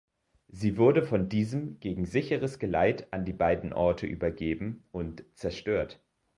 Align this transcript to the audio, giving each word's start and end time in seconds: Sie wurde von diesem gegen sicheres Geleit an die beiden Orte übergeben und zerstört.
Sie 0.47 0.77
wurde 0.77 1.03
von 1.03 1.29
diesem 1.29 1.79
gegen 1.79 2.07
sicheres 2.07 2.57
Geleit 2.57 3.13
an 3.13 3.23
die 3.23 3.33
beiden 3.33 3.71
Orte 3.71 4.07
übergeben 4.07 4.83
und 4.91 5.23
zerstört. 5.35 6.01